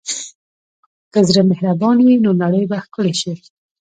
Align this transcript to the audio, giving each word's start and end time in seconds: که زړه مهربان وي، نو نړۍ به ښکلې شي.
که 1.11 1.19
زړه 1.27 1.41
مهربان 1.51 1.97
وي، 2.01 2.15
نو 2.23 2.31
نړۍ 2.41 2.63
به 2.69 2.77
ښکلې 2.85 3.13
شي. 3.21 3.33